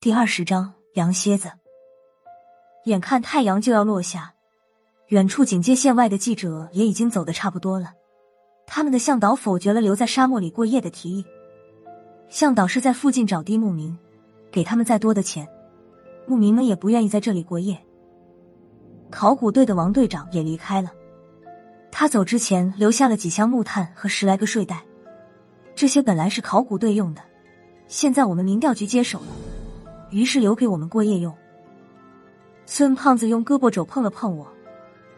[0.00, 1.50] 第二十章羊蝎子。
[2.84, 4.32] 眼看太阳就要落下，
[5.08, 7.90] 远处警戒线外的记者也已经走的差不多了。
[8.64, 11.24] 他们的向导否决了留在沙漠里过夜的提议。
[12.28, 13.98] 向导是在附近找地牧民，
[14.52, 15.48] 给他们再多的钱，
[16.28, 17.76] 牧民们也不愿意在这里过夜。
[19.10, 20.92] 考古队的王队长也离开了，
[21.90, 24.84] 他走之前留下了几箱木炭和十来个睡袋，
[25.74, 27.22] 这些本来是考古队用的，
[27.88, 29.26] 现在我们民调局接手了。
[30.10, 31.34] 于是留给我们过夜用。
[32.66, 34.46] 孙胖子用胳膊肘碰了碰我，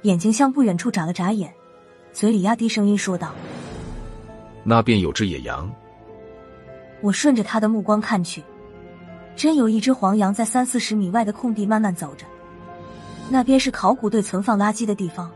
[0.03, 1.53] 眼睛向不远处眨了眨眼，
[2.13, 3.33] 嘴里压低声音说道
[4.63, 5.71] ：“那边有只野羊。”
[7.03, 8.43] 我顺着他的目光看去，
[9.35, 12.27] 真有一只黄羊在三四十米外的空地慢慢走着。
[13.29, 15.31] 那边是考古队存放垃圾的地方，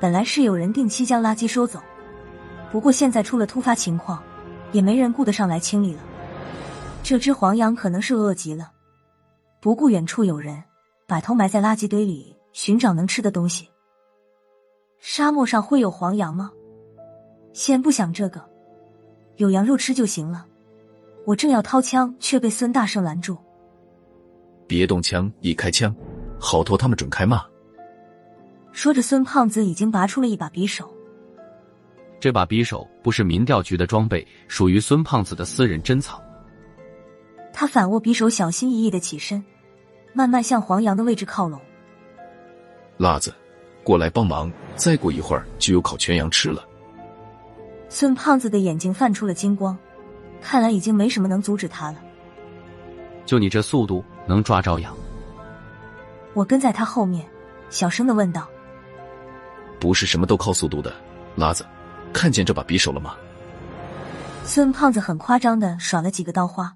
[0.00, 1.80] 本来是有人定期将垃圾收走，
[2.72, 4.22] 不过现在出了突发情况，
[4.72, 6.00] 也没人顾得上来清理了。
[7.02, 8.70] 这只黄羊可能是饿极了，
[9.60, 10.62] 不顾远处有人，
[11.06, 13.68] 把头埋在垃圾堆里寻找能吃的东西。
[15.00, 16.52] 沙漠上会有黄羊吗？
[17.52, 18.40] 先不想这个，
[19.36, 20.46] 有羊肉吃就行了。
[21.26, 23.36] 我正要掏枪，却被孙大圣拦住
[24.68, 25.92] ：“别动枪，一开枪，
[26.38, 27.44] 好头他们准开骂。”
[28.70, 30.88] 说着，孙胖子已经拔出了一把匕首。
[32.20, 36.22] 这把匕首不是民调局的装备，属于孙胖子的私人珍藏。
[37.52, 39.44] 他反握匕首，小心翼翼的起身，
[40.12, 41.60] 慢慢向黄羊的位置靠拢。
[42.96, 43.34] 辣子，
[43.82, 44.50] 过来帮忙！
[44.76, 46.64] 再过一会儿就有烤全羊吃了。
[47.88, 49.76] 孙胖子的眼睛泛出了金光，
[50.40, 51.96] 看来已经没什么能阻止他了。
[53.26, 54.96] 就你这速度，能抓着羊？
[56.34, 57.26] 我跟在他后面，
[57.68, 58.48] 小声的问道
[59.80, 60.92] ：“不是什么都靠速度的，
[61.36, 61.66] 辣子，
[62.12, 63.16] 看见这把匕首了吗？”
[64.44, 66.74] 孙胖子很夸张的耍了几个刀花。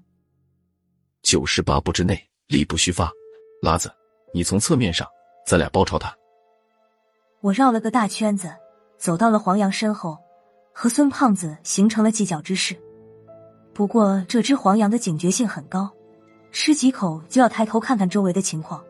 [1.25, 3.11] 九十八步之内，力不虚发。
[3.59, 3.91] 拉子，
[4.31, 5.07] 你从侧面上，
[5.43, 6.15] 咱俩包抄他。
[7.41, 8.53] 我绕了个大圈子，
[8.99, 10.15] 走到了黄羊身后，
[10.71, 12.77] 和孙胖子形成了犄角之势。
[13.73, 15.91] 不过这只黄羊的警觉性很高，
[16.51, 18.83] 吃几口就要抬头看看周围的情况。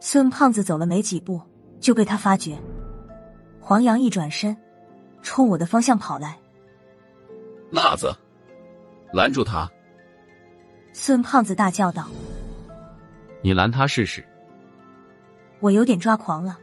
[0.00, 1.40] 孙胖子走了没几步，
[1.78, 2.58] 就被他发觉。
[3.60, 4.56] 黄羊一转身，
[5.22, 6.36] 冲我的方向跑来。
[7.70, 8.12] 辣子，
[9.12, 9.70] 拦住他！
[10.98, 12.08] 孙胖子大叫道
[13.44, 14.24] ：“你拦他试试！”
[15.60, 16.58] 我有点抓狂了，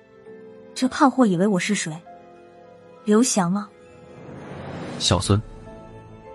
[0.74, 1.96] 这胖货以为我是谁？
[3.06, 3.70] 刘翔吗？
[4.98, 5.40] 小孙，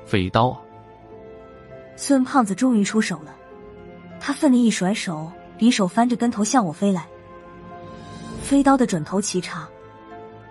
[0.06, 0.60] 飞刀啊！
[1.96, 3.34] 孙胖子终于出手了，
[4.20, 7.04] 他奋力一甩手，匕首翻着跟头向我飞来。
[8.40, 9.68] 飞刀的准头奇差，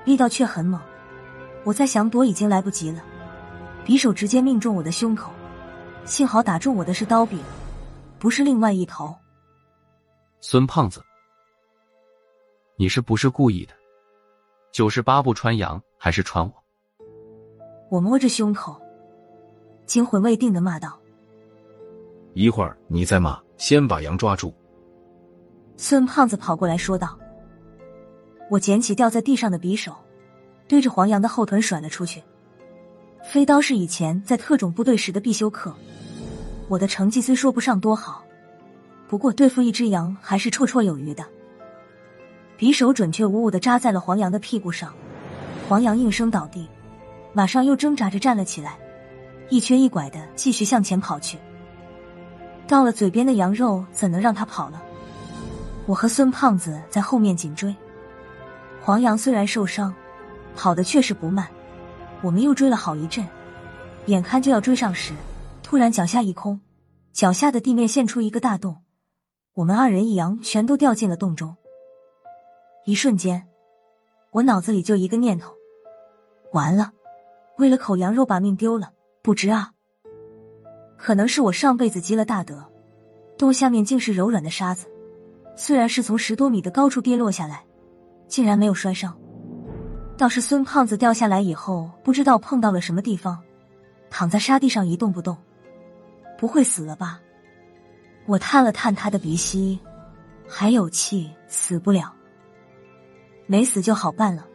[0.03, 0.79] 力道却很猛，
[1.63, 3.01] 我在想躲已经来不及了，
[3.85, 5.31] 匕首直接命中我的胸口。
[6.07, 7.37] 幸好打中我的是刀柄，
[8.17, 9.13] 不是另外一头。
[10.39, 11.03] 孙胖子，
[12.77, 13.73] 你是不是故意的？
[14.71, 16.53] 九十八步穿杨还是穿我？
[17.91, 18.81] 我摸着胸口，
[19.85, 20.97] 惊魂未定的骂道
[22.33, 24.53] ：“一会儿你再骂，先把羊抓住。”
[25.75, 27.19] 孙胖子跑过来说道
[28.49, 29.93] ：“我捡起掉在地上的匕首，
[30.69, 32.23] 对着黄羊的后臀甩了出去。
[33.23, 35.73] 飞刀是以前在特种部队时的必修课。”
[36.69, 38.23] 我的成绩虽说不上多好，
[39.07, 41.23] 不过对付一只羊还是绰绰有余的。
[42.57, 44.93] 匕首准确无误的扎在了黄羊的屁股上，
[45.69, 46.67] 黄羊应声倒地，
[47.31, 48.77] 马上又挣扎着站了起来，
[49.49, 51.37] 一瘸一拐的继续向前跑去。
[52.67, 54.83] 到了嘴边的羊肉怎能让他跑了？
[55.85, 57.73] 我和孙胖子在后面紧追。
[58.81, 59.93] 黄羊虽然受伤，
[60.53, 61.47] 跑的确实不慢。
[62.21, 63.27] 我们又追了好一阵，
[64.07, 65.13] 眼看就要追上时。
[65.63, 66.59] 突然，脚下一空，
[67.11, 68.77] 脚下的地面现出一个大洞，
[69.53, 71.55] 我们二人一羊全都掉进了洞中。
[72.85, 73.47] 一瞬间，
[74.31, 75.53] 我脑子里就一个念头：
[76.53, 76.93] 完了，
[77.57, 79.73] 为了口羊肉把命丢了，不值啊！
[80.95, 82.65] 可能是我上辈子积了大德，
[83.37, 84.87] 洞下面竟是柔软的沙子，
[85.57, 87.65] 虽然是从十多米的高处跌落下来，
[88.29, 89.19] 竟然没有摔伤，
[90.17, 93.39] 倒是孙胖子掉下来以后，不知道碰到了什么地方，
[94.09, 95.37] 躺在沙地上一动不动。
[96.39, 97.19] 不会死了吧？
[98.25, 99.79] 我探了探他的鼻息，
[100.47, 102.11] 还有气，死不了。
[103.45, 104.45] 没死就好办了。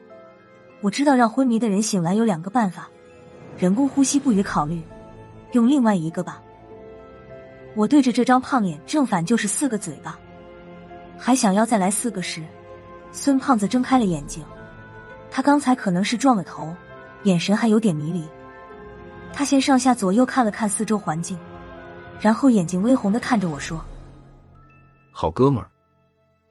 [0.80, 2.88] 我知道让昏迷的人醒来有两个办法：
[3.56, 4.82] 人工呼吸不予考虑，
[5.52, 6.42] 用另外一个吧。
[7.76, 10.18] 我对着这张胖脸正反就是四个嘴巴，
[11.16, 12.42] 还想要再来四个时，
[13.12, 14.44] 孙胖子睁开了眼睛。
[15.34, 16.76] 他刚才可能是撞了头，
[17.22, 18.22] 眼神还有点迷离。
[19.32, 21.38] 他先上下左右看了看四周环境。
[22.20, 23.82] 然后眼睛微红的看着我说
[25.10, 25.68] ：“好哥们儿，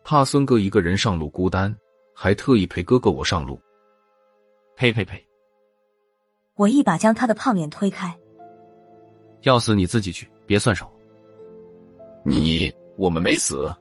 [0.04, 1.74] 怕孙哥一个人上路孤单，
[2.14, 3.62] 还特意陪哥哥我上路。
[4.76, 5.24] 呸呸呸！
[6.56, 8.14] 我一把将他的胖脸推开。
[9.44, 10.92] 要死你自己去，别算手。
[12.26, 13.72] 你我们没死，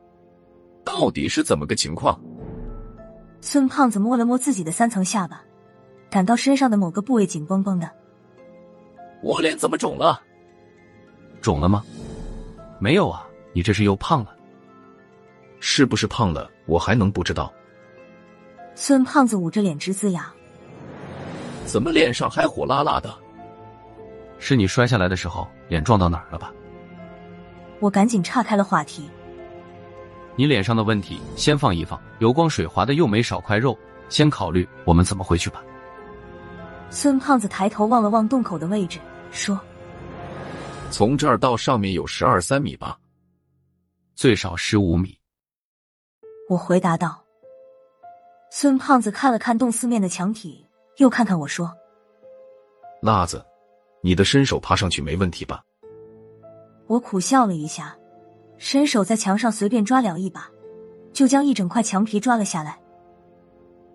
[0.85, 2.20] 到底是怎么个情况？
[3.41, 5.43] 孙胖子摸了摸自己的三层下巴，
[6.11, 7.91] 感到身上的某个部位紧绷绷的。
[9.23, 10.21] 我脸怎么肿了？
[11.41, 11.83] 肿了吗？
[12.79, 14.37] 没有啊，你这是又胖了。
[15.59, 16.51] 是不是胖了？
[16.67, 17.53] 我还能不知道？
[18.75, 20.31] 孙胖子捂着脸直呲牙。
[21.67, 23.13] 怎么脸上还火辣辣的？
[24.39, 26.53] 是你摔下来的时候脸撞到哪儿了吧？
[27.79, 29.09] 我赶紧岔开了话题。
[30.41, 33.79] 你脸上的问题先放一放，油光水滑的又没少块肉，
[34.09, 35.63] 先考虑我们怎么回去吧。
[36.89, 38.99] 孙胖子抬头望了望洞口的位置，
[39.31, 39.61] 说
[40.91, 42.99] ：“从这儿到上面有十二三米吧，
[44.15, 45.15] 最少十五米。”
[46.49, 47.23] 我回答道。
[48.51, 50.67] 孙胖子看了看洞四面的墙体，
[50.97, 51.71] 又看看我说
[53.03, 53.45] ：“辣子，
[54.03, 55.61] 你的身手爬上去没问题吧？”
[56.89, 57.95] 我苦笑了一下，
[58.61, 60.47] 伸手在墙上随便抓了一把，
[61.15, 62.79] 就将一整块墙皮抓了下来。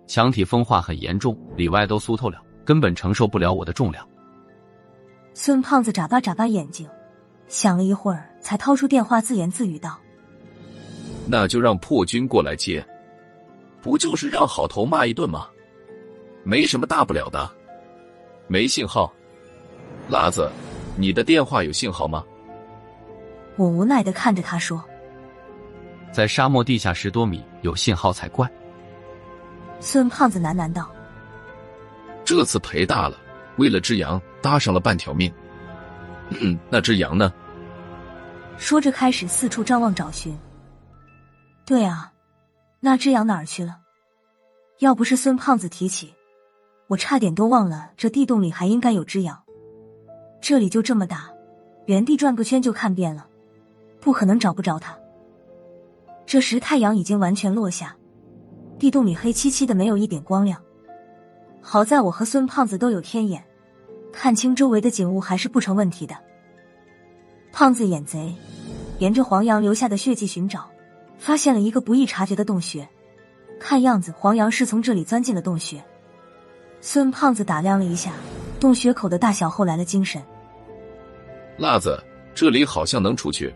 [0.08, 4.06] 墙体风化很严重，里外都酥透了，根本承受不了我的重量。
[5.36, 6.90] 孙胖子眨巴眨巴眼睛，
[7.48, 10.00] 想了一会儿，才掏出电话，自言自语道
[11.30, 12.84] ：“那就让破军过来接，
[13.84, 15.48] 不就是让好头骂一顿吗？
[16.44, 17.48] 没什么大不了的。
[18.48, 19.14] 没信号，
[20.10, 20.50] 喇子，
[20.98, 22.26] 你的电话有信号吗？”
[23.58, 24.84] 我无奈的看着他说
[26.12, 28.50] ：“在沙漠地下十多米有信号才怪。”
[29.80, 30.90] 孙胖子喃喃道
[32.26, 33.18] ：“这次赔大了，
[33.58, 35.32] 为了只羊搭上了半条命。
[36.30, 37.34] 嗯，那只羊呢？”
[38.58, 40.38] 说着开始四处张望找寻。
[41.66, 42.12] 对啊，
[42.80, 43.78] 那只羊哪儿去了？
[44.80, 46.14] 要不是孙胖子提起，
[46.88, 49.42] 我差点都忘了这地洞里还应该有只羊。
[50.42, 51.30] 这里就这么大，
[51.86, 53.26] 原地转个圈就看遍了。
[54.06, 54.96] 不可能找不着他。
[56.28, 57.98] 这时太阳已经完全落下，
[58.78, 60.62] 地洞里黑漆漆的，没有一点光亮。
[61.60, 63.44] 好在我和孙胖子都有天眼，
[64.14, 66.16] 看清周围的景物还是不成问题的。
[67.52, 68.32] 胖子眼贼，
[69.00, 70.70] 沿着黄羊留下的血迹寻找，
[71.18, 72.88] 发现了一个不易察觉的洞穴。
[73.60, 75.84] 看样子黄羊是从这里钻进了洞穴。
[76.80, 78.12] 孙胖子打量了一下
[78.60, 80.22] 洞穴口的大小后来了精神。
[81.58, 82.00] 辣子，
[82.36, 83.52] 这里好像能出去。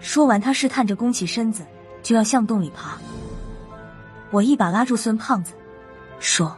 [0.00, 1.66] 说完，他试探着弓起身子，
[2.02, 2.98] 就要向洞里爬。
[4.30, 5.54] 我一把拉住孙胖子，
[6.18, 6.56] 说：“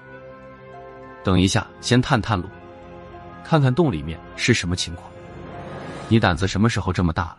[1.24, 2.48] 等一下，先探探路，
[3.44, 5.10] 看看洞里面是什么情况。
[6.08, 7.38] 你胆子什么时候这么大了？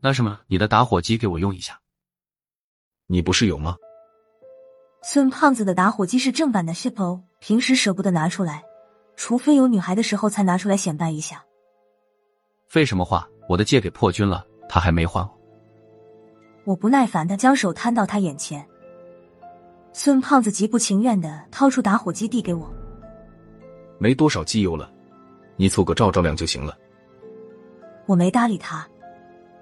[0.00, 1.80] 那什么，你的打火机给我用一下。
[3.06, 3.76] 你不是有吗？”
[5.02, 8.62] 孙胖子的打火机是正版的 s h i p o 平时舍不得拿出来，
[9.16, 11.44] 除非有女孩的时候才拿出来显摆一下。
[12.68, 13.28] 废什么话？
[13.46, 14.46] 我的借给破军了。
[14.74, 15.30] 他还没还我，
[16.64, 18.66] 我不耐烦的将手摊到他眼前。
[19.92, 22.68] 孙胖子极不情愿的掏出打火机递给我，
[23.98, 24.90] 没多少机油了，
[25.54, 26.76] 你凑个照照亮就行了。
[28.06, 28.84] 我没搭理他，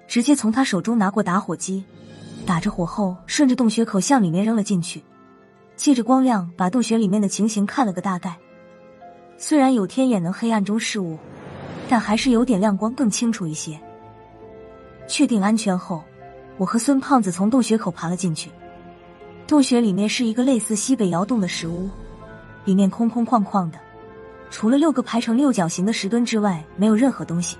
[0.07, 1.83] 直接从他手中拿过打火机，
[2.43, 5.03] 打着火后顺着洞穴口向里面扔了进去，
[5.75, 8.35] 借着光亮把洞穴里面的情形看了个大概。
[9.37, 11.19] 虽然有天眼能黑暗中视物，
[11.87, 13.79] 但还是有点亮光更清楚一些。
[15.07, 16.03] 确定安全后，
[16.57, 18.49] 我和孙胖子从洞穴口爬了进去。
[19.45, 21.89] 洞穴里面是一个类似西北窑洞的石屋，
[22.65, 23.79] 里面空空旷旷的，
[24.49, 27.57] 除了六个排成六角形的石墩之外，没有任何东西。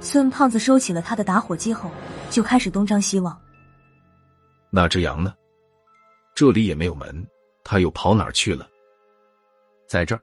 [0.00, 1.90] 孙胖子收起了他的打火机后，
[2.30, 3.38] 就开始东张西望。
[4.70, 5.34] 那只羊呢？
[6.34, 7.26] 这里也没有门，
[7.64, 8.66] 它又跑哪儿去了？
[9.88, 10.20] 在这儿，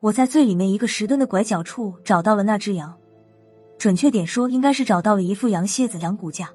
[0.00, 2.96] 我在最里面一个石墩的拐角处找到了那只羊。
[3.78, 6.50] 准确点说，应该是找到了一副羊蝎子、羊骨架。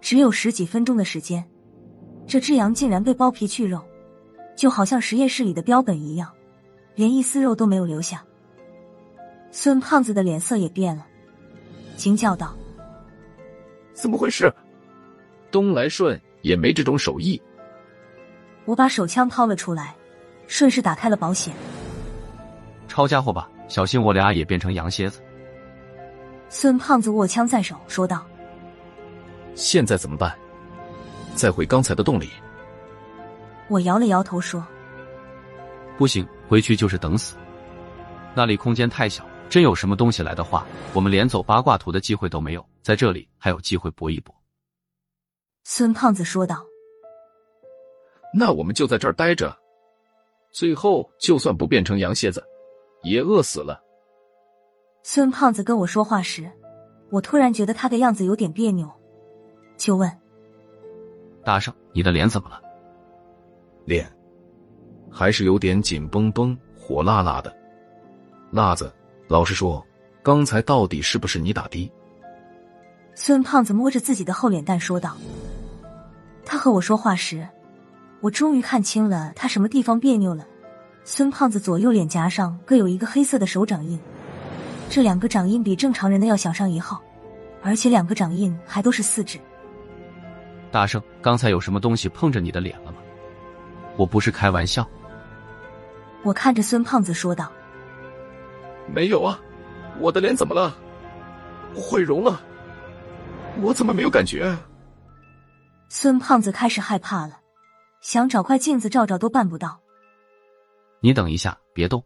[0.00, 1.44] 只有十几分钟的时间，
[2.26, 3.82] 这只羊竟然被剥皮去肉，
[4.56, 6.30] 就好像实验室里的标本一样，
[6.94, 8.24] 连一丝肉都没有留下。
[9.50, 11.04] 孙胖子的脸色也变了，
[11.96, 12.56] 惊叫道
[13.92, 14.52] ：“怎么回事？
[15.50, 17.42] 东来顺也没这种手艺。”
[18.64, 19.96] 我把手枪掏了出来，
[20.46, 21.52] 顺势打开了保险。
[22.86, 25.20] 抄家伙吧，小心我俩也变成羊蝎子。
[26.52, 28.26] 孙胖子握枪在手，说道
[29.54, 30.36] ：“现在怎么办？
[31.36, 32.28] 再回刚才的洞里？”
[33.70, 34.66] 我摇了摇头说
[35.96, 37.36] ：“不行，回去就是等死。
[38.34, 44.34] 那里空间太小，真有什么东西来的话，我们连走八卦图的机会都没有，在这里还有机会搏一搏。”
[45.62, 46.66] 孙胖子说道。
[48.34, 49.56] “那我们就在这儿待着，
[50.52, 52.44] 最后就算不变成羊蝎子，
[53.04, 53.80] 也饿死了。”
[55.02, 56.50] 孙胖子跟我说话时，
[57.10, 58.88] 我突然觉得他的样子有点别扭，
[59.76, 60.10] 就问
[61.42, 62.60] ：“大圣，你的脸怎么了？”
[63.86, 64.06] 脸
[65.10, 67.52] 还是有点紧绷绷、火辣辣的。
[68.50, 68.92] 辣子，
[69.26, 69.84] 老实说，
[70.22, 71.90] 刚才到底是不是你打的？
[73.14, 75.16] 孙胖子摸着自己的厚脸蛋说道。
[76.44, 77.48] 他和我说话时，
[78.20, 80.46] 我终于看清了他什么地方别扭了。
[81.04, 83.98] 孙胖子左右脸颊上各有一个黑色的手掌印。
[84.90, 87.00] 这两个掌印比正常人的要小上一号，
[87.62, 89.38] 而且两个掌印还都是四指。
[90.72, 92.98] 大圣，刚才有什么东西碰着你的脸了吗？
[93.96, 94.84] 我不是开玩笑。
[96.24, 97.52] 我看着孙胖子说道
[98.92, 99.40] ：“没有啊，
[100.00, 100.76] 我的脸怎么了？
[101.72, 102.40] 毁容了？
[103.62, 104.52] 我怎么没有感觉？”
[105.88, 107.38] 孙胖子开始害怕了，
[108.00, 109.80] 想找块镜子照照都办不到。
[110.98, 112.04] 你等一下，别动。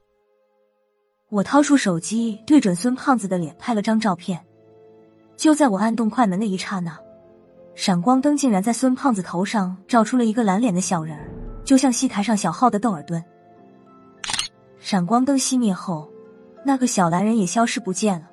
[1.35, 4.41] 我掏出手机，对准孙胖子的脸拍了张照片。
[5.37, 6.97] 就在我按动快门的一刹那，
[7.75, 11.29] 闪光灯竟然在孙胖子头上照出了一个蓝脸的小人儿，
[11.65, 13.21] 就像戏台上小号的窦尔敦。
[14.79, 16.09] 闪光灯熄灭后，
[16.65, 18.31] 那个小蓝人也消失不见了。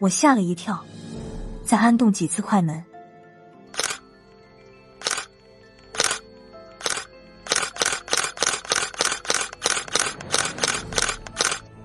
[0.00, 0.84] 我吓了一跳，
[1.62, 2.82] 再按动几次快门。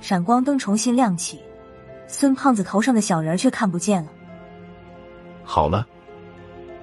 [0.07, 1.41] 闪光灯重新亮起，
[2.05, 4.12] 孙胖子头上的小人却看不见了。
[5.43, 5.83] 好了，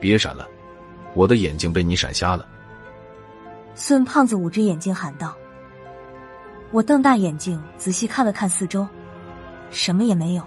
[0.01, 0.45] 别闪了，
[1.15, 2.45] 我的眼睛被你闪瞎了。
[3.77, 5.37] 孙胖子捂着眼睛喊道。
[6.73, 8.85] 我瞪大眼睛仔细看了看四周，
[9.71, 10.43] 什么也没有。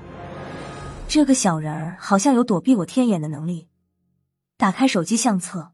[1.07, 3.69] 这个小人儿好像有躲避我天眼的能力。
[4.57, 5.71] 打开手机相册，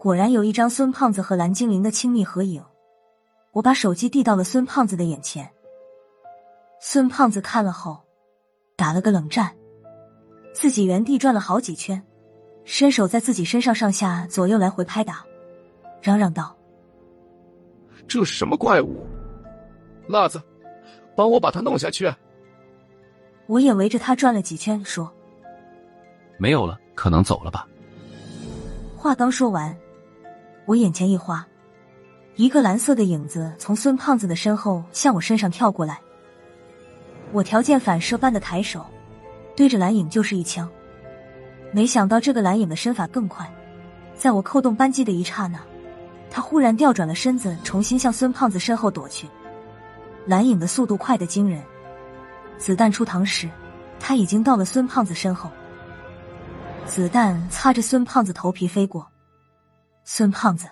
[0.00, 2.64] 果然有一张孙胖子和蓝精灵的亲密合影。
[3.52, 5.46] 我把手机递到了孙胖子的眼前。
[6.88, 8.00] 孙胖子看了后，
[8.76, 9.52] 打了个冷战，
[10.54, 12.00] 自己原地转了好几圈，
[12.64, 15.24] 伸手在自己身上上下左右来回拍打，
[16.00, 16.56] 嚷嚷道
[18.06, 19.04] ：“这是什么怪物？
[20.06, 20.40] 辣子，
[21.16, 22.08] 帮我把它弄下去。”
[23.48, 25.12] 我也围着他转了几圈，说
[26.38, 27.66] ：“没有了，可能走了吧。”
[28.96, 29.76] 话刚说完，
[30.66, 31.44] 我眼前一花，
[32.36, 36.00] 一个蓝色的影子从孙胖子的身后向我身上跳过来。
[37.32, 38.84] 我条件反射般的抬手，
[39.54, 40.68] 对着蓝影就是一枪。
[41.72, 43.52] 没想到这个蓝影的身法更快，
[44.14, 45.58] 在我扣动扳机的一刹那，
[46.30, 49.28] 他忽然调转了身子，重新向孙胖子身后躲去。
[50.24, 51.62] 蓝影的速度快得惊人，
[52.56, 53.48] 子弹出膛时，
[54.00, 55.50] 他已经到了孙胖子身后。
[56.86, 59.06] 子弹擦着孙胖子头皮飞过，
[60.04, 60.68] 孙胖子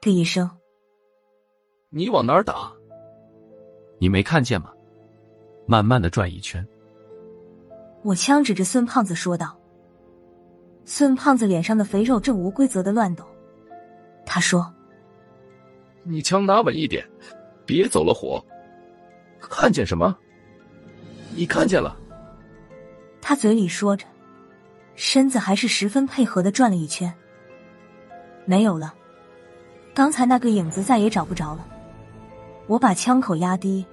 [0.00, 0.50] 的一声。
[1.94, 2.72] 你往哪儿打？
[3.98, 4.72] 你没看见吗？
[5.66, 6.66] 慢慢的转一圈。
[8.02, 9.54] 我枪指着孙胖子说道。
[10.86, 13.26] 孙胖子脸上的肥肉正无规则的乱抖。
[14.24, 14.72] 他说
[16.02, 17.06] ：“你枪拿稳一点，
[17.66, 18.42] 别走了火。
[19.38, 20.16] 看见什么？
[21.36, 21.94] 你看见了？”
[23.20, 24.06] 他嘴里说着，
[24.94, 27.12] 身子还是十分配合的转了一圈。
[28.46, 28.94] 没有了，
[29.92, 31.68] 刚才那个影子再也找不着了。
[32.72, 33.84] 我把枪口压低，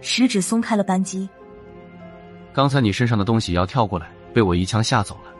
[0.00, 1.28] 食指松开了扳机。
[2.52, 5.34] 刚才你身上的东西要跳过来，被我一枪吓走了。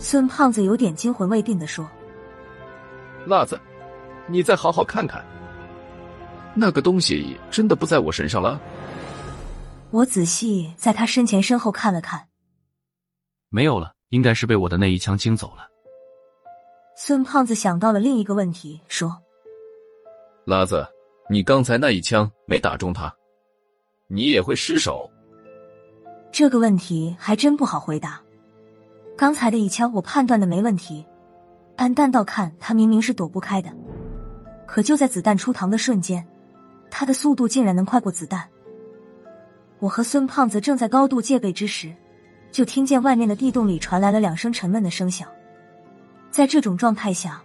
[0.00, 1.88] 孙胖子有点惊魂未定的说
[3.26, 3.60] ：“辣子，
[4.26, 5.24] 你再好好看看，
[6.52, 8.60] 那个东西真的不在我身上了。”
[9.92, 12.26] 我仔细在他身前身后看了看，
[13.50, 15.68] 没有了，应该是被我的那一枪惊走了。
[16.96, 19.16] 孙胖子想到了另一个问题，说
[20.44, 20.84] ：“辣子。”
[21.30, 23.14] 你刚才那一枪没打中他，
[24.08, 25.08] 你也会失手。
[26.30, 28.20] 这个问题还真不好回答。
[29.16, 31.06] 刚才的一枪我判断的没问题，
[31.76, 33.72] 按弹道看他明明是躲不开的，
[34.66, 36.26] 可就在子弹出膛的瞬间，
[36.90, 38.48] 他的速度竟然能快过子弹。
[39.78, 41.94] 我和孙胖子正在高度戒备之时，
[42.50, 45.28] 就听见外面的地洞里传来了两声沉闷的声响。
[46.30, 47.42] 在这种状态下。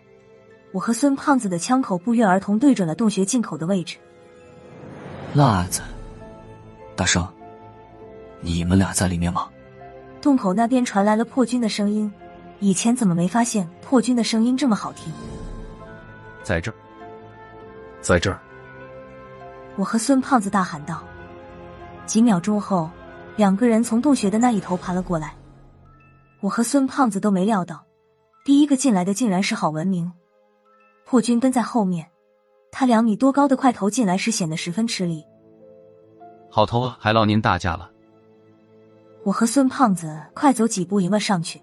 [0.72, 3.98] 我和孙胖子的枪口不约而同对准了洞穴进口的位置。
[5.34, 5.82] 辣子，
[6.96, 7.28] 大圣，
[8.42, 9.48] 你们俩在里面吗？
[10.22, 12.12] 洞口那边传来了破军的声音。
[12.60, 15.14] 以前怎么没发现破军的声音这么好听？
[16.44, 16.76] 在这儿，
[18.02, 18.40] 在这儿。
[19.76, 21.04] 我和孙胖子大喊道。
[22.08, 22.90] 几秒钟后，
[23.36, 25.36] 两个人从洞穴的那一头爬了过来。
[26.40, 27.86] 我和孙胖子都没料到，
[28.44, 30.12] 第一个进来的竟然是郝文明。
[31.10, 32.06] 破军跟在后面，
[32.70, 35.24] 他两米多高的块头进来时显得十分吃力。
[36.50, 37.90] 好头还劳您大驾了。
[39.24, 41.62] 我和孙胖子快走几步迎了上去。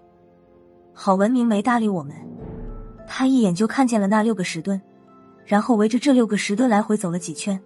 [0.95, 2.15] 郝文明没搭理我们，
[3.07, 4.81] 他一眼就看见了那六个石墩，
[5.45, 7.61] 然后围着这六个石墩来回走了几圈，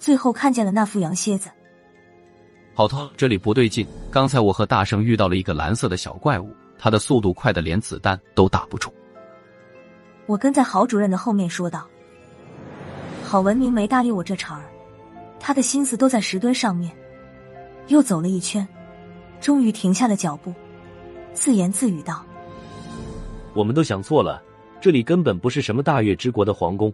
[0.00, 1.48] 最后看见了那副羊蝎子。
[2.74, 3.86] 好头，这里不对劲！
[4.10, 8.92] 刚才我和大圣遇到了一个蓝色的小怪物，它的速度快的连子弹都打不住。
[10.32, 11.86] 我跟在郝主任的后面说道。
[13.22, 14.64] 郝文明没搭理我这茬儿，
[15.38, 16.90] 他的心思都在石墩上面。
[17.88, 18.66] 又走了一圈，
[19.42, 20.54] 终于停下了脚步，
[21.34, 22.24] 自言自语道
[23.52, 24.42] ：“我们都想错了，
[24.80, 26.90] 这里根本不是什么大月之国的皇宫，